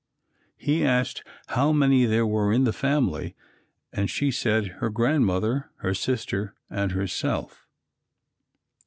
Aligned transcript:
He 0.57 0.83
asked 0.83 1.21
how 1.49 1.71
many 1.71 2.05
there 2.05 2.25
were 2.25 2.51
in 2.51 2.63
the 2.63 2.73
family 2.73 3.35
and 3.93 4.09
she 4.09 4.31
said 4.31 4.65
her 4.81 4.89
Grandmother, 4.89 5.69
her 5.81 5.93
sister 5.93 6.55
and 6.71 6.93
herself. 6.93 7.67